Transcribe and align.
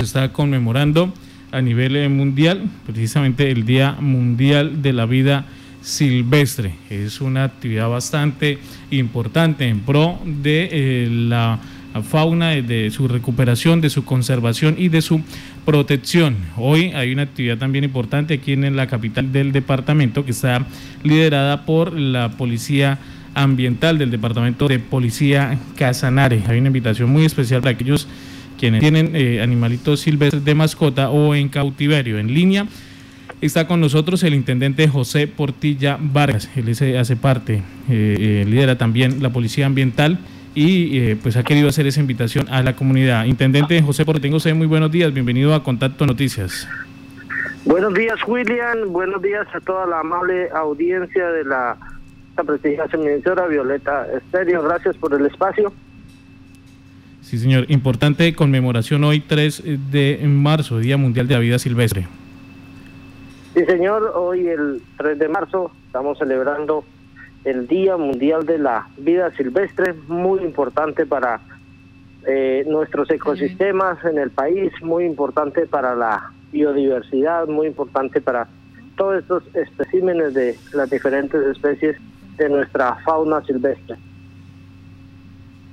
Se 0.00 0.04
está 0.04 0.32
conmemorando 0.32 1.12
a 1.50 1.60
nivel 1.60 1.96
eh, 1.96 2.08
mundial, 2.08 2.70
precisamente 2.86 3.50
el 3.50 3.66
Día 3.66 3.96
Mundial 3.98 4.80
de 4.80 4.92
la 4.92 5.06
Vida 5.06 5.44
Silvestre. 5.80 6.76
Es 6.88 7.20
una 7.20 7.42
actividad 7.42 7.88
bastante 7.88 8.60
importante 8.92 9.66
en 9.66 9.80
pro 9.80 10.20
de 10.24 10.68
eh, 10.70 11.08
la 11.10 11.58
fauna, 12.08 12.50
de 12.50 12.92
su 12.92 13.08
recuperación, 13.08 13.80
de 13.80 13.90
su 13.90 14.04
conservación 14.04 14.76
y 14.78 14.88
de 14.88 15.02
su 15.02 15.20
protección. 15.64 16.36
Hoy 16.56 16.92
hay 16.94 17.12
una 17.12 17.22
actividad 17.22 17.58
también 17.58 17.82
importante 17.82 18.34
aquí 18.34 18.52
en 18.52 18.76
la 18.76 18.86
capital 18.86 19.32
del 19.32 19.50
departamento 19.50 20.24
que 20.24 20.30
está 20.30 20.64
liderada 21.02 21.66
por 21.66 21.92
la 21.92 22.28
Policía 22.36 23.00
Ambiental 23.34 23.98
del 23.98 24.12
Departamento 24.12 24.68
de 24.68 24.78
Policía 24.78 25.58
Casanare. 25.76 26.44
Hay 26.46 26.58
una 26.58 26.68
invitación 26.68 27.10
muy 27.10 27.24
especial 27.24 27.62
para 27.62 27.72
aquellos 27.72 28.06
quienes 28.58 28.80
tienen 28.80 29.14
eh, 29.14 29.40
animalitos 29.40 30.00
silvestres 30.00 30.44
de 30.44 30.54
mascota 30.54 31.10
o 31.10 31.34
en 31.34 31.48
cautiverio. 31.48 32.18
En 32.18 32.34
línea 32.34 32.66
está 33.40 33.66
con 33.66 33.80
nosotros 33.80 34.22
el 34.24 34.34
intendente 34.34 34.88
José 34.88 35.26
Portilla 35.26 35.96
Vargas. 36.00 36.50
Él 36.56 36.70
hace 36.98 37.16
parte, 37.16 37.62
eh, 37.88 38.16
eh, 38.18 38.44
lidera 38.46 38.76
también 38.76 39.22
la 39.22 39.30
Policía 39.30 39.66
Ambiental 39.66 40.18
y 40.54 41.14
pues 41.16 41.36
ha 41.36 41.44
querido 41.44 41.68
hacer 41.68 41.86
esa 41.86 42.00
invitación 42.00 42.48
a 42.50 42.62
la 42.64 42.74
comunidad. 42.74 43.26
Intendente 43.26 43.80
José 43.80 44.04
Portilla, 44.04 44.36
usted 44.36 44.54
muy 44.54 44.66
buenos 44.66 44.90
días, 44.90 45.14
bienvenido 45.14 45.54
a 45.54 45.62
Contacto 45.62 46.04
Noticias. 46.04 46.66
Buenos 47.64 47.94
días, 47.94 48.18
William. 48.26 48.88
Buenos 48.88 49.22
días 49.22 49.46
a 49.54 49.60
toda 49.60 49.86
la 49.86 50.00
amable 50.00 50.48
audiencia 50.50 51.30
de 51.30 51.44
la 51.44 51.76
prestigiosa 52.44 52.96
emisora 52.96 53.46
Violeta 53.46 54.06
Estéreo. 54.16 54.62
Gracias 54.62 54.96
por 54.96 55.14
el 55.14 55.26
espacio. 55.26 55.72
Sí, 57.22 57.38
señor. 57.38 57.66
Importante 57.68 58.34
conmemoración 58.34 59.04
hoy 59.04 59.20
3 59.20 59.90
de 59.90 60.20
marzo, 60.26 60.78
Día 60.78 60.96
Mundial 60.96 61.28
de 61.28 61.34
la 61.34 61.40
Vida 61.40 61.58
Silvestre. 61.58 62.06
Sí, 63.54 63.64
señor. 63.64 64.12
Hoy 64.14 64.46
el 64.46 64.82
3 64.96 65.18
de 65.18 65.28
marzo 65.28 65.72
estamos 65.86 66.18
celebrando 66.18 66.84
el 67.44 67.66
Día 67.66 67.96
Mundial 67.96 68.46
de 68.46 68.58
la 68.58 68.88
Vida 68.98 69.30
Silvestre, 69.36 69.94
muy 70.06 70.40
importante 70.40 71.06
para 71.06 71.40
eh, 72.26 72.64
nuestros 72.66 73.10
ecosistemas 73.10 74.04
en 74.04 74.18
el 74.18 74.30
país, 74.30 74.72
muy 74.82 75.04
importante 75.04 75.66
para 75.66 75.94
la 75.94 76.32
biodiversidad, 76.52 77.46
muy 77.46 77.68
importante 77.68 78.20
para 78.20 78.48
todos 78.96 79.22
estos 79.22 79.44
especímenes 79.54 80.34
de 80.34 80.56
las 80.74 80.90
diferentes 80.90 81.40
especies 81.42 81.96
de 82.36 82.48
nuestra 82.48 82.96
fauna 83.04 83.42
silvestre. 83.44 83.96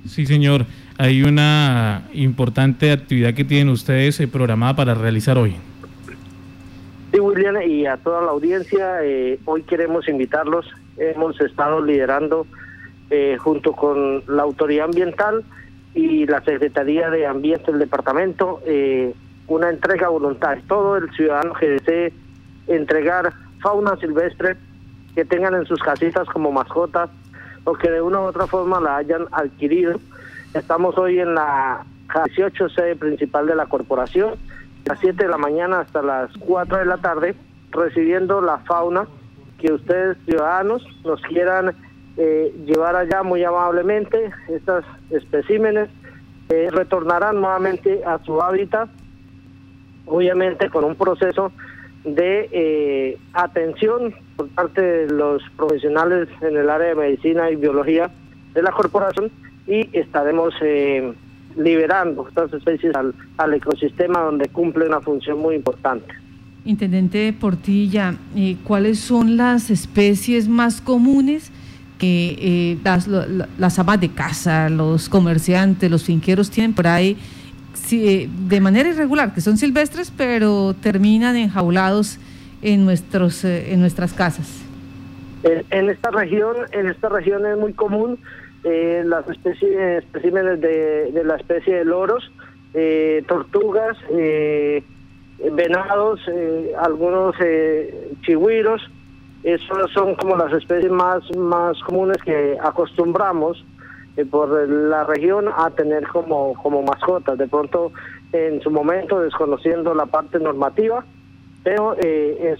Sí, 0.08 0.26
señor. 0.26 0.66
Hay 0.98 1.22
una 1.22 2.08
importante 2.12 2.90
actividad 2.92 3.34
que 3.34 3.44
tienen 3.44 3.68
ustedes 3.68 4.18
eh, 4.20 4.28
programada 4.28 4.74
para 4.76 4.94
realizar 4.94 5.36
hoy. 5.36 5.56
Sí, 7.12 7.20
William, 7.20 7.56
y 7.62 7.86
a 7.86 7.96
toda 7.98 8.22
la 8.22 8.30
audiencia, 8.30 9.02
eh, 9.02 9.38
hoy 9.44 9.62
queremos 9.62 10.08
invitarlos. 10.08 10.66
Hemos 10.96 11.40
estado 11.40 11.84
liderando 11.84 12.46
eh, 13.10 13.36
junto 13.38 13.72
con 13.72 14.22
la 14.26 14.42
Autoridad 14.42 14.86
Ambiental 14.86 15.44
y 15.94 16.26
la 16.26 16.42
Secretaría 16.42 17.10
de 17.10 17.26
Ambiente 17.26 17.70
del 17.70 17.80
Departamento 17.80 18.60
una 19.48 19.70
entrega 19.70 20.08
voluntaria. 20.08 20.62
Todo 20.66 20.96
el 20.96 21.10
ciudadano 21.12 21.54
que 21.54 21.68
desee 21.68 22.12
entregar 22.66 23.32
fauna 23.60 23.96
silvestre 23.96 24.56
que 25.14 25.24
tengan 25.24 25.54
en 25.54 25.64
sus 25.66 25.80
casitas 25.80 26.26
como 26.28 26.52
mascotas 26.52 27.10
o 27.66 27.74
que 27.74 27.90
de 27.90 28.00
una 28.00 28.20
u 28.20 28.22
otra 28.22 28.46
forma 28.46 28.80
la 28.80 28.96
hayan 28.96 29.26
adquirido 29.32 30.00
Estamos 30.56 30.96
hoy 30.96 31.20
en 31.20 31.34
la 31.34 31.84
18 32.24 32.70
sede 32.70 32.96
principal 32.96 33.46
de 33.46 33.54
la 33.54 33.66
corporación, 33.66 34.36
a 34.86 34.90
las 34.90 35.00
7 35.00 35.24
de 35.24 35.28
la 35.28 35.36
mañana 35.36 35.80
hasta 35.80 36.00
las 36.00 36.30
4 36.38 36.78
de 36.78 36.86
la 36.86 36.96
tarde, 36.96 37.34
recibiendo 37.72 38.40
la 38.40 38.58
fauna 38.60 39.06
que 39.58 39.74
ustedes 39.74 40.16
ciudadanos 40.24 40.82
nos 41.04 41.20
quieran 41.22 41.74
eh, 42.16 42.54
llevar 42.64 42.96
allá 42.96 43.22
muy 43.22 43.44
amablemente. 43.44 44.30
Estas 44.48 44.84
especímenes 45.10 45.90
eh, 46.48 46.68
retornarán 46.70 47.38
nuevamente 47.38 48.02
a 48.06 48.18
su 48.24 48.40
hábitat, 48.40 48.88
obviamente 50.06 50.70
con 50.70 50.84
un 50.84 50.94
proceso 50.94 51.52
de 52.06 52.48
eh, 52.52 53.18
atención 53.32 54.14
por 54.36 54.48
parte 54.50 54.80
de 54.80 55.12
los 55.12 55.42
profesionales 55.56 56.28
en 56.40 56.56
el 56.56 56.70
área 56.70 56.88
de 56.88 56.94
medicina 56.94 57.50
y 57.50 57.56
biología 57.56 58.10
de 58.54 58.62
la 58.62 58.70
corporación 58.70 59.30
y 59.66 59.88
estaremos 59.92 60.54
eh, 60.62 61.12
liberando 61.56 62.28
estas 62.28 62.52
especies 62.52 62.94
al, 62.94 63.54
ecosistema 63.54 64.20
donde 64.20 64.48
cumple 64.48 64.86
una 64.86 65.00
función 65.00 65.38
muy 65.38 65.56
importante. 65.56 66.14
Intendente 66.64 67.32
Portilla, 67.32 68.14
eh, 68.36 68.56
¿cuáles 68.62 69.00
son 69.00 69.36
las 69.36 69.70
especies 69.70 70.48
más 70.48 70.80
comunes 70.80 71.50
que 71.98 72.78
las, 72.84 73.08
las 73.08 73.78
amas 73.78 74.00
de 74.00 74.10
casa, 74.10 74.68
los 74.68 75.08
comerciantes, 75.08 75.90
los 75.90 76.04
finqueros 76.04 76.50
tienen 76.50 76.74
por 76.74 76.86
ahí 76.86 77.16
de 77.90 78.60
manera 78.60 78.88
irregular, 78.88 79.34
que 79.34 79.40
son 79.40 79.56
silvestres, 79.56 80.10
pero 80.10 80.74
terminan 80.74 81.36
enjaulados 81.36 82.18
en, 82.62 82.84
nuestros, 82.84 83.44
en 83.44 83.80
nuestras 83.80 84.12
casas? 84.12 84.62
En, 85.42 85.90
esta 85.90 86.10
región, 86.10 86.56
en 86.72 86.88
esta 86.88 87.08
región 87.08 87.46
es 87.46 87.56
muy 87.56 87.72
común 87.72 88.18
eh, 88.64 89.02
las 89.06 89.28
especies, 89.28 90.02
especímenes 90.02 90.60
de, 90.60 91.12
de, 91.12 91.24
la 91.24 91.36
especie 91.36 91.76
de 91.76 91.84
loros, 91.84 92.32
eh, 92.74 93.22
tortugas, 93.28 93.96
eh, 94.10 94.82
venados, 95.52 96.20
eh, 96.28 96.72
algunos 96.78 97.34
eh, 97.40 98.12
chigüiros. 98.22 98.82
Esos 99.42 99.92
son 99.92 100.14
como 100.16 100.36
las 100.36 100.52
especies 100.52 100.90
más, 100.90 101.22
más 101.36 101.78
comunes 101.84 102.16
que 102.24 102.56
acostumbramos 102.60 103.64
por 104.24 104.68
la 104.68 105.04
región 105.04 105.46
a 105.54 105.70
tener 105.70 106.06
como, 106.08 106.54
como 106.54 106.82
mascotas. 106.82 107.36
De 107.36 107.46
pronto, 107.46 107.92
en 108.32 108.60
su 108.62 108.70
momento, 108.70 109.20
desconociendo 109.20 109.94
la 109.94 110.06
parte 110.06 110.38
normativa, 110.38 111.04
pero 111.62 111.96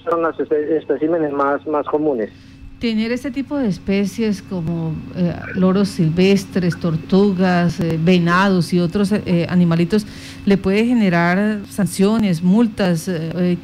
son 0.08 0.22
las 0.22 0.38
especímenes 0.40 1.32
más, 1.32 1.66
más 1.66 1.86
comunes 1.86 2.30
tener 2.78 3.10
este 3.10 3.30
tipo 3.30 3.56
de 3.56 3.68
especies 3.68 4.42
como 4.42 4.94
eh, 5.16 5.34
loros 5.54 5.88
silvestres, 5.88 6.78
tortugas, 6.78 7.80
eh, 7.80 7.98
venados 8.00 8.72
y 8.72 8.80
otros 8.80 9.12
eh, 9.12 9.46
animalitos 9.48 10.06
le 10.44 10.58
puede 10.58 10.84
generar 10.84 11.60
sanciones, 11.68 12.42
multas? 12.42 13.10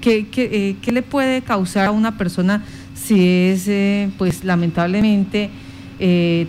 ¿qué, 0.01 0.27
qué, 0.29 0.77
qué, 0.81 0.93
le 0.93 1.03
puede 1.03 1.43
causar 1.43 1.87
a 1.87 1.91
una 1.91 2.17
persona 2.17 2.65
si 2.95 3.51
es, 3.51 4.11
pues 4.19 4.45
lamentablemente, 4.45 5.51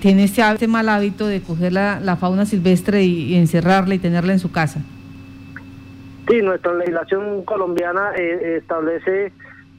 tiene 0.01 0.23
este, 0.23 0.41
este, 0.41 0.67
mal 0.67 0.89
hábito 0.89 1.27
de 1.27 1.41
coger 1.41 1.73
la, 1.73 1.99
la 1.99 2.15
fauna 2.15 2.45
silvestre 2.45 3.03
y, 3.03 3.35
encerrarla 3.35 3.95
y 3.95 3.99
tenerla 3.99 4.33
en 4.33 4.39
su 4.39 4.51
casa? 4.51 4.81
Sí, 6.27 6.41
nuestra 6.41 6.73
legislación 6.73 7.43
colombiana 7.43 8.11
establece 8.15 9.31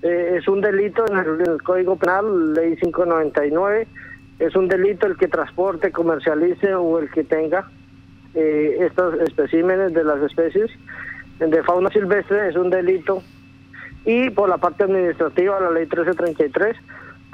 eh, 0.05 0.37
es 0.37 0.47
un 0.49 0.61
delito 0.61 1.03
en 1.11 1.17
el, 1.17 1.63
Código 1.63 1.97
Penal, 1.97 2.53
ley 2.53 2.77
599, 2.77 3.87
es 4.39 4.55
un 4.55 4.69
delito 4.69 5.07
el 5.07 5.17
que 5.17 5.29
transporte, 5.29 5.91
comercialice 5.93 6.75
o 6.75 6.99
el 6.99 7.11
que 7.11 7.25
tenga 7.25 7.71
eh, 8.35 8.77
estos 8.81 9.19
especímenes 9.21 9.95
de 9.95 10.05
las 10.05 10.21
especies 10.21 10.71
de 11.39 11.63
fauna 11.63 11.89
silvestre, 11.89 12.49
es 12.49 12.55
un 12.55 12.69
delito. 12.69 13.23
Y 14.05 14.29
por 14.29 14.51
la 14.51 14.59
parte 14.59 14.85
administrativa, 14.85 15.59
la 15.59 15.71
ley 15.71 15.85
1333 15.85 16.77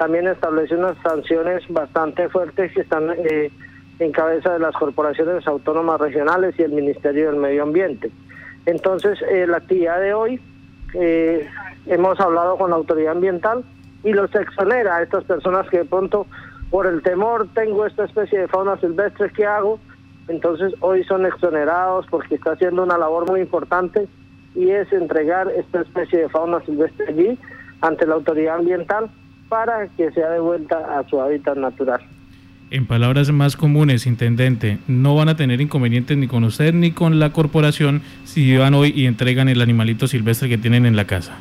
también 0.01 0.27
establece 0.29 0.75
unas 0.75 0.97
sanciones 1.03 1.63
bastante 1.69 2.27
fuertes 2.31 2.73
que 2.73 2.81
están 2.81 3.11
eh, 3.19 3.53
en 3.99 4.13
cabeza 4.13 4.55
de 4.55 4.59
las 4.59 4.75
corporaciones 4.75 5.47
autónomas 5.47 6.01
regionales 6.01 6.55
y 6.59 6.63
el 6.63 6.73
Ministerio 6.73 7.27
del 7.27 7.39
Medio 7.39 7.65
Ambiente. 7.65 8.11
Entonces, 8.65 9.19
la 9.47 9.59
actividad 9.59 10.01
de 10.01 10.15
hoy 10.15 10.41
eh, 10.95 11.47
hemos 11.85 12.19
hablado 12.19 12.57
con 12.57 12.71
la 12.71 12.77
autoridad 12.77 13.13
ambiental 13.13 13.63
y 14.03 14.15
los 14.15 14.35
exonera 14.35 14.97
a 14.97 15.03
estas 15.03 15.25
personas 15.25 15.69
que 15.69 15.81
de 15.81 15.85
pronto 15.85 16.27
por 16.71 16.87
el 16.87 17.03
temor 17.03 17.49
tengo 17.53 17.85
esta 17.85 18.07
especie 18.07 18.39
de 18.39 18.49
fauna 18.49 18.79
silvestre 18.79 19.31
que 19.35 19.45
hago, 19.45 19.79
entonces 20.29 20.73
hoy 20.81 21.05
son 21.05 21.27
exonerados 21.27 22.07
porque 22.09 22.37
está 22.37 22.53
haciendo 22.53 22.85
una 22.85 22.97
labor 22.97 23.29
muy 23.29 23.41
importante 23.41 24.09
y 24.55 24.71
es 24.71 24.91
entregar 24.95 25.51
esta 25.51 25.83
especie 25.83 26.21
de 26.21 26.29
fauna 26.31 26.65
silvestre 26.65 27.05
allí 27.07 27.39
ante 27.83 28.07
la 28.07 28.15
autoridad 28.15 28.57
ambiental 28.57 29.11
para 29.51 29.89
que 29.89 30.11
sea 30.13 30.31
de 30.31 30.41
vuelta 30.41 30.99
a 30.99 31.07
su 31.11 31.21
hábitat 31.21 31.59
natural. 31.59 32.01
En 32.71 32.87
palabras 32.87 33.31
más 33.33 33.57
comunes, 33.57 34.07
intendente, 34.07 34.79
no 34.87 35.17
van 35.17 35.29
a 35.29 35.37
tener 35.37 35.61
inconvenientes 35.61 36.17
ni 36.17 36.29
con 36.29 36.45
usted 36.45 36.73
ni 36.73 36.93
con 36.93 37.19
la 37.19 37.33
corporación 37.33 38.01
si 38.25 38.57
van 38.57 38.75
hoy 38.75 38.93
y 38.95 39.07
entregan 39.07 39.49
el 39.49 39.61
animalito 39.61 40.07
silvestre 40.07 40.49
que 40.49 40.57
tienen 40.57 40.87
en 40.87 40.95
la 40.95 41.05
casa. 41.05 41.37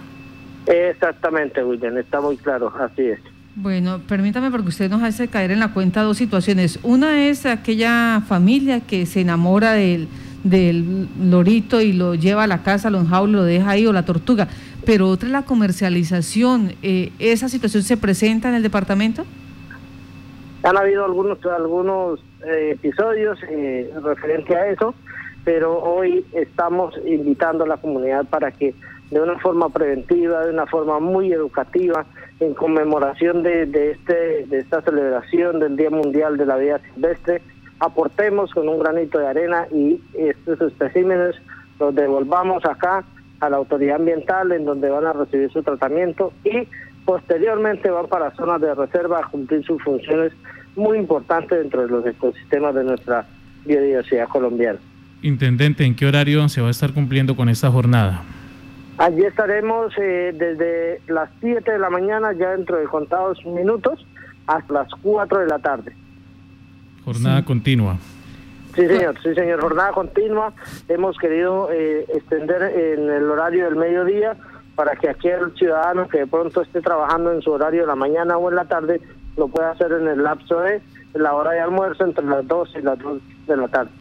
Exactamente, 0.65 1.63
William, 1.63 1.97
está 1.99 2.19
muy 2.19 2.35
claro, 2.35 2.73
así 2.79 3.03
es. 3.03 3.19
Bueno, 3.55 3.99
permítame 4.07 4.49
porque 4.49 4.69
usted 4.69 4.89
nos 4.89 5.03
hace 5.03 5.27
caer 5.27 5.51
en 5.51 5.59
la 5.59 5.73
cuenta 5.73 6.01
dos 6.01 6.17
situaciones. 6.17 6.79
Una 6.81 7.27
es 7.27 7.45
aquella 7.45 8.21
familia 8.27 8.79
que 8.79 9.05
se 9.05 9.21
enamora 9.21 9.73
del, 9.73 10.07
del 10.43 11.07
lorito 11.21 11.81
y 11.81 11.93
lo 11.93 12.15
lleva 12.15 12.43
a 12.43 12.47
la 12.47 12.63
casa, 12.63 12.89
lo 12.89 12.99
enjaula, 12.99 13.37
lo 13.37 13.43
deja 13.43 13.69
ahí, 13.69 13.85
o 13.85 13.93
la 13.93 14.05
tortuga, 14.05 14.47
pero 14.89 15.07
otra 15.07 15.27
es 15.27 15.33
la 15.33 15.43
comercialización. 15.43 16.73
Eh, 16.81 17.11
¿Esa 17.19 17.47
situación 17.47 17.83
se 17.83 17.95
presenta 17.95 18.49
en 18.49 18.55
el 18.55 18.63
departamento? 18.63 19.23
Han 20.63 20.77
habido 20.77 21.05
algunos, 21.05 21.37
algunos 21.45 22.19
eh, 22.43 22.71
episodios 22.71 23.37
eh, 23.51 23.93
referente 24.03 24.55
a 24.55 24.65
eso, 24.65 24.95
pero 25.45 25.77
hoy 25.77 26.25
estamos 26.33 26.95
invitando 27.05 27.65
a 27.65 27.67
la 27.67 27.77
comunidad 27.77 28.25
para 28.25 28.49
que 28.51 28.73
de 29.11 29.21
una 29.21 29.37
forma 29.37 29.69
preventiva, 29.69 30.43
de 30.43 30.53
una 30.53 30.65
forma 30.65 30.99
muy 30.99 31.31
educativa, 31.31 32.07
en 32.39 32.55
conmemoración 32.55 33.43
de, 33.43 33.67
de, 33.67 33.91
este, 33.91 34.47
de 34.47 34.57
esta 34.57 34.81
celebración 34.81 35.59
del 35.59 35.77
Día 35.77 35.91
Mundial 35.91 36.35
de 36.35 36.47
la 36.47 36.55
Vida 36.55 36.81
Silvestre, 36.95 37.43
aportemos 37.79 38.51
con 38.55 38.67
un 38.67 38.79
granito 38.79 39.19
de 39.19 39.27
arena 39.27 39.67
y 39.71 40.01
estos 40.15 40.59
especímenes 40.61 41.35
los 41.79 41.93
devolvamos 41.93 42.65
acá 42.65 43.03
a 43.39 43.49
la 43.49 43.57
autoridad 43.57 43.97
ambiental 43.97 44.51
en 44.51 44.65
donde 44.65 44.89
van 44.89 45.05
a 45.05 45.13
recibir 45.13 45.51
su 45.51 45.63
tratamiento 45.63 46.33
y 46.43 46.67
posteriormente 47.05 47.89
van 47.89 48.07
para 48.07 48.31
zonas 48.35 48.61
de 48.61 48.73
reserva 48.75 49.19
a 49.19 49.27
cumplir 49.27 49.63
sus 49.63 49.81
funciones 49.81 50.33
muy 50.75 50.97
importantes 50.97 51.57
dentro 51.57 51.81
de 51.81 51.87
los 51.87 52.05
ecosistemas 52.05 52.75
de 52.75 52.83
nuestra 52.83 53.25
biodiversidad 53.65 54.27
colombiana. 54.27 54.79
Intendente, 55.21 55.83
¿en 55.83 55.95
qué 55.95 56.05
horario 56.05 56.47
se 56.49 56.61
va 56.61 56.67
a 56.67 56.71
estar 56.71 56.93
cumpliendo 56.93 57.35
con 57.35 57.49
esta 57.49 57.69
jornada? 57.69 58.21
Allí 58.97 59.23
estaremos 59.23 59.93
eh, 59.97 60.33
desde 60.37 61.01
las 61.07 61.29
7 61.39 61.71
de 61.71 61.79
la 61.79 61.89
mañana, 61.89 62.33
ya 62.33 62.51
dentro 62.51 62.77
de 62.77 62.85
contados 62.85 63.43
minutos, 63.45 64.05
hasta 64.45 64.73
las 64.73 64.89
4 65.01 65.39
de 65.39 65.47
la 65.47 65.59
tarde. 65.59 65.93
Jornada 67.05 67.43
continua. 67.43 67.97
Sí, 68.75 68.87
señor, 68.87 69.15
sí, 69.21 69.33
señor, 69.33 69.61
jornada 69.61 69.91
continua. 69.91 70.53
Hemos 70.87 71.17
querido 71.17 71.69
eh, 71.71 72.05
extender 72.13 72.61
en 72.61 73.09
el 73.09 73.29
horario 73.29 73.65
del 73.65 73.75
mediodía 73.75 74.37
para 74.75 74.95
que 74.95 75.09
aquel 75.09 75.53
ciudadano 75.55 76.07
que 76.07 76.19
de 76.19 76.27
pronto 76.27 76.61
esté 76.61 76.81
trabajando 76.81 77.33
en 77.33 77.41
su 77.41 77.51
horario 77.51 77.81
de 77.81 77.87
la 77.87 77.95
mañana 77.95 78.37
o 78.37 78.49
en 78.49 78.55
la 78.55 78.65
tarde 78.65 79.01
lo 79.35 79.47
pueda 79.47 79.71
hacer 79.71 79.91
en 79.91 80.07
el 80.07 80.23
lapso 80.23 80.59
de 80.61 80.81
la 81.13 81.33
hora 81.33 81.51
de 81.51 81.59
almuerzo 81.59 82.05
entre 82.05 82.25
las 82.25 82.47
2 82.47 82.75
y 82.77 82.81
las 82.81 82.99
2 82.99 83.21
de 83.47 83.57
la 83.57 83.67
tarde. 83.67 83.91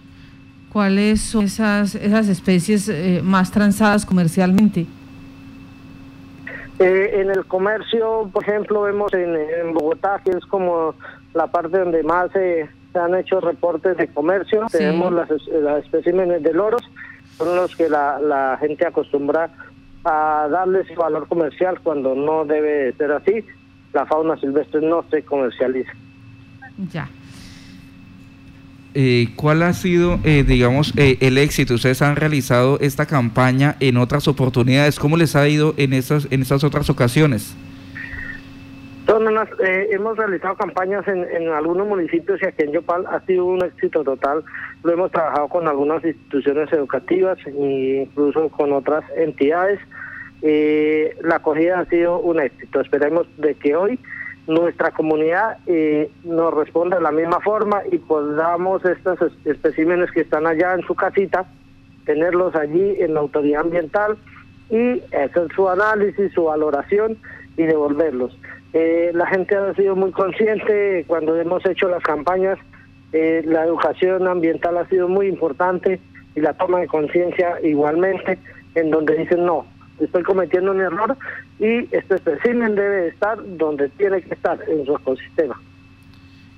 ¿Cuáles 0.72 1.22
son 1.22 1.44
esas, 1.44 1.94
esas 1.94 2.28
especies 2.28 2.88
eh, 2.88 3.20
más 3.24 3.50
transadas 3.50 4.04
comercialmente? 4.04 4.86
Eh, 6.78 7.20
en 7.20 7.30
el 7.30 7.44
comercio, 7.46 8.30
por 8.32 8.44
ejemplo, 8.44 8.82
vemos 8.82 9.12
en, 9.14 9.72
Bogotá, 9.72 10.20
que 10.22 10.30
es 10.30 10.44
como 10.46 10.94
la 11.34 11.46
parte 11.48 11.78
donde 11.78 12.02
más 12.04 12.30
se 12.32 12.68
han 12.94 13.14
hecho 13.14 13.40
reportes 13.40 13.96
de 13.96 14.08
comercio, 14.08 14.66
tenemos 14.70 15.12
las, 15.12 15.28
las 15.48 15.84
especímenes 15.84 16.42
de 16.42 16.52
loros, 16.52 16.82
son 17.36 17.54
los 17.56 17.74
que 17.76 17.88
la, 17.88 18.18
la 18.18 18.56
gente 18.60 18.86
acostumbra 18.86 19.50
a 20.04 20.48
darles 20.50 20.94
valor 20.96 21.28
comercial 21.28 21.80
cuando 21.80 22.14
no 22.14 22.44
debe 22.44 22.92
ser 22.94 23.12
así. 23.12 23.44
La 23.92 24.06
fauna 24.06 24.36
silvestre 24.38 24.80
no 24.80 25.04
se 25.10 25.22
comercializa. 25.22 25.92
Ya. 26.92 27.08
Eh, 28.94 29.28
¿cuál 29.36 29.62
ha 29.62 29.72
sido, 29.74 30.18
eh, 30.24 30.44
digamos, 30.46 30.92
eh, 30.96 31.18
el 31.20 31.38
éxito? 31.38 31.74
Ustedes 31.74 32.02
han 32.02 32.16
realizado 32.16 32.78
esta 32.80 33.06
campaña 33.06 33.76
en 33.80 33.96
otras 33.96 34.28
oportunidades. 34.28 34.98
¿Cómo 34.98 35.16
les 35.16 35.36
ha 35.36 35.48
ido 35.48 35.74
en 35.76 35.92
esas, 35.92 36.26
en 36.30 36.42
esas 36.42 36.64
otras 36.64 36.90
ocasiones? 36.90 37.54
Hemos 39.10 40.16
realizado 40.18 40.56
campañas 40.56 41.06
en, 41.08 41.48
algunos 41.48 41.86
municipios 41.86 42.42
y 42.42 42.46
aquí 42.46 42.64
en 42.64 42.72
Yopal 42.72 43.06
ha 43.06 43.20
sido 43.26 43.46
un 43.46 43.64
éxito 43.64 44.04
total. 44.04 44.44
Lo 44.82 44.92
hemos 44.92 45.10
trabajado 45.10 45.48
con 45.48 45.66
algunas 45.66 46.04
instituciones 46.04 46.72
educativas 46.72 47.38
e 47.46 48.06
incluso 48.06 48.48
con 48.50 48.72
otras 48.72 49.04
entidades. 49.16 49.80
la 50.42 51.36
acogida 51.36 51.80
ha 51.80 51.86
sido 51.86 52.18
un 52.20 52.40
éxito. 52.40 52.80
Esperemos 52.80 53.26
de 53.38 53.54
que 53.54 53.74
hoy 53.74 53.98
nuestra 54.48 54.90
comunidad 54.90 55.58
eh, 55.66 56.10
nos 56.24 56.54
responda 56.54 56.96
de 56.96 57.02
la 57.02 57.12
misma 57.12 57.38
forma 57.40 57.82
y 57.92 57.98
podamos 57.98 58.82
estos 58.84 59.18
especímenes 59.44 60.10
que 60.10 60.22
están 60.22 60.46
allá 60.46 60.74
en 60.74 60.82
su 60.86 60.94
casita, 60.94 61.46
tenerlos 62.06 62.54
allí 62.54 62.96
en 62.98 63.14
la 63.14 63.20
autoridad 63.20 63.60
ambiental 63.60 64.16
y 64.70 65.00
hacer 65.14 65.48
su 65.54 65.68
análisis, 65.68 66.32
su 66.32 66.44
valoración 66.44 67.18
y 67.58 67.64
devolverlos. 67.64 68.36
Eh, 68.72 69.10
la 69.14 69.26
gente 69.26 69.56
ha 69.56 69.74
sido 69.74 69.96
muy 69.96 70.10
consciente 70.12 71.04
cuando 71.06 71.36
hemos 71.36 71.64
hecho 71.64 71.88
las 71.88 72.02
campañas, 72.02 72.58
eh, 73.12 73.42
la 73.46 73.64
educación 73.64 74.28
ambiental 74.28 74.76
ha 74.76 74.86
sido 74.88 75.08
muy 75.08 75.26
importante 75.26 75.98
y 76.34 76.40
la 76.40 76.52
toma 76.52 76.80
de 76.80 76.86
conciencia 76.86 77.56
igualmente, 77.62 78.38
en 78.74 78.90
donde 78.90 79.16
dicen 79.16 79.46
no, 79.46 79.64
estoy 79.98 80.22
cometiendo 80.22 80.72
un 80.72 80.80
error 80.80 81.16
y 81.58 81.88
este 81.94 82.16
espécimen 82.16 82.74
debe 82.74 83.08
estar 83.08 83.38
donde 83.56 83.88
tiene 83.90 84.20
que 84.20 84.34
estar, 84.34 84.58
en 84.68 84.84
su 84.84 84.94
ecosistema. 84.94 85.60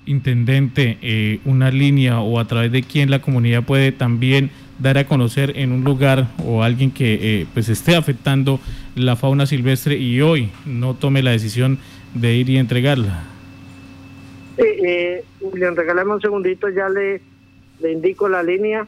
Intendente, 0.07 0.99
eh, 1.03 1.41
una 1.45 1.71
línea 1.71 2.21
o 2.21 2.41
a 2.41 2.47
través 2.47 2.73
de 2.73 2.83
quién 2.83 3.11
la 3.11 3.21
comunidad 3.21 3.63
puede 3.63 3.93
también 3.93 4.51
dar 4.81 4.99
a 4.99 5.05
conocer 5.07 5.53
en 5.57 5.73
un 5.73 5.85
lugar 5.85 6.29
o 6.45 6.63
alguien 6.63 6.91
que 6.91 7.19
eh, 7.43 7.47
pues 7.53 7.69
esté 7.69 7.95
afectando 7.97 8.59
la 8.97 9.15
fauna 9.15 9.47
silvestre 9.47 9.97
y 9.97 10.21
hoy 10.21 10.51
no 10.65 10.95
tome 10.95 11.23
la 11.23 11.31
decisión 11.31 11.79
de 12.15 12.35
ir 12.35 12.51
y 12.51 12.59
entregarla. 12.59 13.25
Eh, 14.57 15.25
Julián, 15.41 15.77
regálame 15.77 16.15
un 16.15 16.21
segundito, 16.21 16.69
ya 16.69 16.89
le, 16.89 17.21
le 17.81 17.93
indico 17.93 18.29
la 18.29 18.43
línea. 18.43 18.87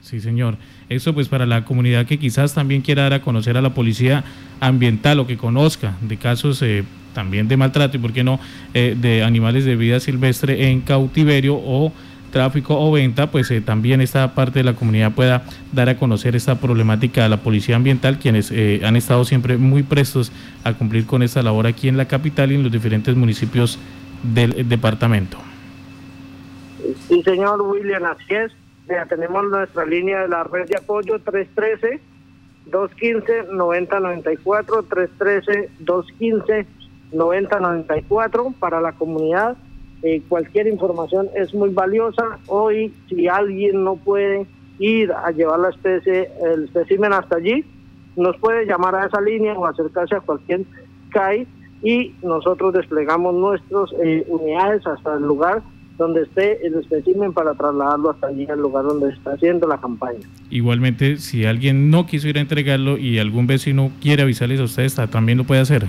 Sí, 0.00 0.20
señor. 0.20 0.56
Eso 0.88 1.14
pues 1.14 1.28
para 1.28 1.46
la 1.46 1.64
comunidad 1.64 2.06
que 2.06 2.18
quizás 2.18 2.54
también 2.54 2.82
quiera 2.82 3.04
dar 3.04 3.14
a 3.14 3.22
conocer 3.22 3.56
a 3.56 3.62
la 3.62 3.72
policía 3.72 4.24
ambiental 4.60 5.20
o 5.20 5.26
que 5.26 5.36
conozca 5.36 5.96
de 6.02 6.16
casos 6.16 6.60
eh, 6.62 6.84
también 7.14 7.48
de 7.48 7.56
maltrato 7.56 7.96
y 7.96 8.00
por 8.00 8.12
qué 8.12 8.24
no 8.24 8.40
eh, 8.74 8.96
de 9.00 9.22
animales 9.22 9.64
de 9.64 9.76
vida 9.76 10.00
silvestre 10.00 10.70
en 10.70 10.80
cautiverio 10.80 11.54
o 11.54 11.92
tráfico 12.32 12.76
o 12.80 12.90
venta, 12.90 13.30
pues 13.30 13.48
eh, 13.52 13.60
también 13.60 14.00
esta 14.00 14.34
parte 14.34 14.58
de 14.58 14.64
la 14.64 14.74
comunidad 14.74 15.12
pueda 15.12 15.44
dar 15.70 15.88
a 15.88 15.96
conocer 15.96 16.34
esta 16.34 16.56
problemática 16.56 17.24
a 17.24 17.28
la 17.28 17.36
policía 17.36 17.76
ambiental, 17.76 18.18
quienes 18.18 18.50
han 18.82 18.96
estado 18.96 19.24
siempre 19.24 19.56
muy 19.56 19.84
prestos 19.84 20.32
a 20.64 20.72
cumplir 20.72 21.06
con 21.06 21.22
esta 21.22 21.42
labor 21.42 21.68
aquí 21.68 21.88
en 21.88 21.96
la 21.96 22.06
capital 22.06 22.50
y 22.50 22.56
en 22.56 22.64
los 22.64 22.72
diferentes 22.72 23.14
municipios 23.14 23.78
del 24.24 24.68
departamento. 24.68 25.38
Sí, 27.08 27.22
señor 27.22 27.62
William, 27.62 28.04
así 28.04 28.34
es 28.34 28.52
tenemos 29.08 29.44
nuestra 29.44 29.84
línea 29.84 30.22
de 30.22 30.28
la 30.28 30.44
red 30.44 30.68
de 30.68 30.76
apoyo 30.76 31.18
313 31.18 32.00
215 32.66 33.52
9094 33.52 34.82
313 34.84 35.70
215 35.80 36.66
9094 37.12 38.54
para 38.58 38.80
la 38.80 38.92
comunidad. 38.92 39.56
Eh, 40.02 40.22
cualquier 40.28 40.66
información 40.66 41.28
es 41.36 41.54
muy 41.54 41.70
valiosa. 41.70 42.38
Hoy, 42.46 42.92
si 43.08 43.28
alguien 43.28 43.84
no 43.84 43.96
puede 43.96 44.46
ir 44.78 45.12
a 45.12 45.30
llevar 45.30 45.60
la 45.60 45.70
especie, 45.70 46.28
el 46.42 46.64
espécimen 46.64 47.12
hasta 47.12 47.36
allí, 47.36 47.64
nos 48.16 48.36
puede 48.38 48.66
llamar 48.66 48.94
a 48.94 49.06
esa 49.06 49.20
línea 49.20 49.54
o 49.54 49.64
acercarse 49.64 50.16
a 50.16 50.20
cualquier 50.20 50.62
CAI 51.10 51.46
y 51.82 52.14
nosotros 52.22 52.74
desplegamos 52.74 53.34
nuestras 53.34 53.90
eh, 54.02 54.24
unidades 54.28 54.86
hasta 54.86 55.14
el 55.14 55.22
lugar 55.22 55.62
donde 55.98 56.22
esté 56.22 56.66
el 56.66 56.74
espécimen 56.74 57.32
para 57.32 57.54
trasladarlo 57.54 58.10
hasta 58.10 58.28
allí 58.28 58.46
al 58.48 58.60
lugar 58.60 58.84
donde 58.84 59.10
está 59.10 59.32
haciendo 59.32 59.68
la 59.68 59.78
campaña. 59.78 60.20
Igualmente, 60.50 61.18
si 61.18 61.44
alguien 61.44 61.90
no 61.90 62.06
quiso 62.06 62.28
ir 62.28 62.38
a 62.38 62.40
entregarlo 62.40 62.98
y 62.98 63.18
algún 63.18 63.46
vecino 63.46 63.92
quiere 64.00 64.22
avisarles 64.22 64.60
a 64.60 64.64
ustedes, 64.64 64.94
también 65.10 65.38
lo 65.38 65.44
puede 65.44 65.60
hacer. 65.60 65.86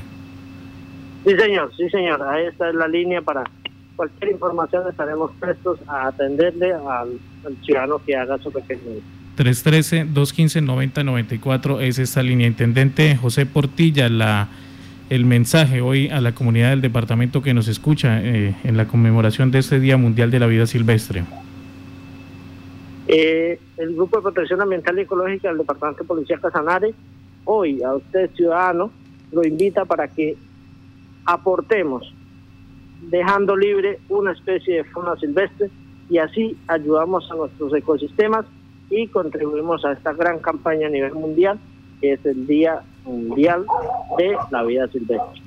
Sí, 1.26 1.36
señor, 1.36 1.72
sí, 1.76 1.90
señor. 1.90 2.22
Ahí 2.22 2.46
está 2.46 2.72
la 2.74 2.88
línea 2.88 3.22
para 3.22 3.44
cualquier 3.96 4.32
información. 4.32 4.84
Estaremos 4.90 5.32
prestos 5.40 5.80
a 5.88 6.08
atenderle 6.08 6.74
al, 6.74 7.20
ciudadano 7.64 8.02
que 8.06 8.14
haga 8.16 8.38
su 8.40 8.50
requerimiento. 8.50 9.06
313-215-9094 9.38 11.82
es 11.82 12.00
esta 12.00 12.22
línea. 12.22 12.48
Intendente 12.48 13.16
José 13.16 13.46
Portilla, 13.46 14.10
la 14.10 14.50
el 15.10 15.26
mensaje 15.26 15.82
hoy 15.82 16.08
a 16.10 16.22
la 16.22 16.34
comunidad 16.34 16.70
del 16.72 16.82
departamento 16.82 17.44
que 17.44 17.54
nos 17.54 17.68
escucha 17.68 18.20
eh, 18.22 18.56
en 18.64 18.78
la 18.78 18.88
conmemoración 18.88 19.52
de 19.52 19.60
este 19.60 19.80
Día 19.80 19.98
Mundial 19.98 20.32
de 20.32 20.40
la 20.40 20.48
Vida 20.48 20.66
Silvestre? 20.66 21.24
Eh, 23.08 23.60
el 23.78 23.94
Grupo 23.96 24.18
de 24.18 24.24
Protección 24.24 24.62
Ambiental 24.62 24.98
y 24.98 25.02
Ecológica 25.02 25.50
del 25.50 25.60
Departamento 25.60 26.02
de 26.04 26.08
Policía 26.08 26.40
Casanare, 26.40 26.96
hoy 27.44 27.84
a 27.84 27.94
usted 27.94 28.32
ciudadano, 28.36 28.92
lo 29.32 29.46
invita 29.46 29.86
para 29.86 30.08
que 30.08 30.36
aportemos, 31.26 32.12
dejando 33.10 33.56
libre 33.56 34.00
una 34.10 34.32
especie 34.32 34.78
de 34.78 34.84
fauna 34.86 35.16
silvestre 35.18 35.70
y 36.10 36.18
así 36.18 36.58
ayudamos 36.68 37.30
a 37.32 37.36
nuestros 37.36 37.74
ecosistemas 37.74 38.46
y 38.90 39.08
contribuimos 39.08 39.84
a 39.86 39.94
esta 39.94 40.14
gran 40.14 40.40
campaña 40.40 40.88
a 40.88 40.90
nivel 40.90 41.14
mundial, 41.14 41.60
que 42.02 42.14
es 42.14 42.26
el 42.26 42.46
Día 42.46 42.82
Mundial 43.06 43.66
de 44.18 44.36
la 44.52 44.64
Vida 44.64 44.88
Silvestre. 44.88 45.42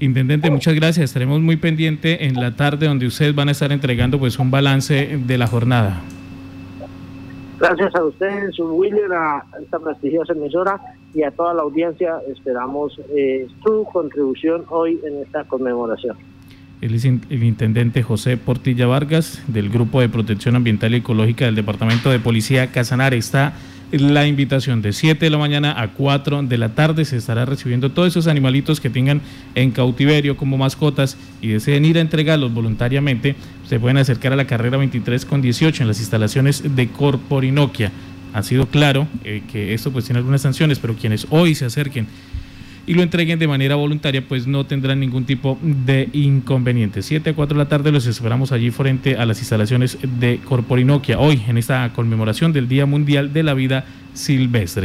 Intendente, 0.00 0.50
muchas 0.50 0.74
gracias. 0.74 1.04
Estaremos 1.04 1.40
muy 1.40 1.56
pendientes 1.56 2.18
en 2.20 2.34
la 2.34 2.54
tarde 2.54 2.86
donde 2.86 3.06
ustedes 3.06 3.34
van 3.34 3.48
a 3.48 3.52
estar 3.52 3.72
entregando 3.72 4.18
pues 4.18 4.38
un 4.38 4.50
balance 4.50 5.18
de 5.18 5.38
la 5.38 5.46
jornada. 5.46 6.00
Gracias 7.58 7.92
a 7.96 8.04
ustedes, 8.04 8.56
William, 8.60 9.10
a 9.12 9.44
esta 9.60 9.80
prestigiosa 9.80 10.32
emisora 10.32 10.80
y 11.14 11.22
a 11.22 11.30
toda 11.30 11.54
la 11.54 11.62
audiencia. 11.62 12.18
Esperamos 12.28 12.98
eh, 13.16 13.46
su 13.62 13.86
contribución 13.92 14.64
hoy 14.68 14.98
en 15.04 15.22
esta 15.22 15.44
conmemoración. 15.44 16.16
El 16.80 17.42
intendente 17.42 18.04
José 18.04 18.36
Portilla 18.36 18.86
Vargas 18.86 19.42
del 19.48 19.68
Grupo 19.68 20.00
de 20.00 20.08
Protección 20.08 20.54
Ambiental 20.54 20.94
y 20.94 20.98
Ecológica 20.98 21.46
del 21.46 21.56
Departamento 21.56 22.08
de 22.10 22.20
Policía 22.20 22.70
Casanare. 22.70 23.16
Está 23.16 23.54
la 23.90 24.26
invitación 24.26 24.82
de 24.82 24.92
7 24.92 25.24
de 25.24 25.30
la 25.30 25.38
mañana 25.38 25.80
a 25.80 25.94
4 25.94 26.42
de 26.42 26.58
la 26.58 26.74
tarde. 26.74 27.04
Se 27.04 27.16
estará 27.16 27.44
recibiendo 27.46 27.90
todos 27.90 28.08
esos 28.08 28.28
animalitos 28.28 28.80
que 28.80 28.90
tengan 28.90 29.22
en 29.56 29.70
cautiverio 29.72 30.36
como 30.36 30.56
mascotas 30.56 31.16
y 31.40 31.48
deseen 31.48 31.84
ir 31.84 31.98
a 31.98 32.00
entregarlos 32.00 32.54
voluntariamente. 32.54 33.34
Se 33.66 33.80
pueden 33.80 33.96
acercar 33.96 34.32
a 34.32 34.36
la 34.36 34.46
carrera 34.46 34.76
23 34.76 35.24
con 35.24 35.42
18 35.42 35.82
en 35.82 35.88
las 35.88 35.98
instalaciones 35.98 36.76
de 36.76 36.88
Corporinoquia. 36.88 37.90
Ha 38.32 38.42
sido 38.42 38.66
claro 38.66 39.06
eh, 39.24 39.42
que 39.50 39.74
esto 39.74 39.90
pues 39.90 40.04
tiene 40.04 40.18
algunas 40.18 40.42
sanciones, 40.42 40.78
pero 40.78 40.94
quienes 40.94 41.26
hoy 41.30 41.54
se 41.54 41.64
acerquen 41.64 42.06
y 42.88 42.94
lo 42.94 43.02
entreguen 43.02 43.38
de 43.38 43.46
manera 43.46 43.74
voluntaria, 43.74 44.26
pues 44.26 44.46
no 44.46 44.64
tendrán 44.64 44.98
ningún 44.98 45.26
tipo 45.26 45.58
de 45.62 46.08
inconveniente. 46.14 47.02
7 47.02 47.30
a 47.30 47.34
4 47.34 47.54
de 47.54 47.64
la 47.64 47.68
tarde 47.68 47.92
los 47.92 48.06
esperamos 48.06 48.50
allí 48.50 48.70
frente 48.70 49.16
a 49.16 49.26
las 49.26 49.40
instalaciones 49.40 49.98
de 50.18 50.40
Corporinoquia, 50.42 51.18
hoy 51.18 51.42
en 51.46 51.58
esta 51.58 51.92
conmemoración 51.92 52.54
del 52.54 52.66
Día 52.66 52.86
Mundial 52.86 53.34
de 53.34 53.42
la 53.42 53.52
Vida 53.52 53.84
Silvestre. 54.14 54.76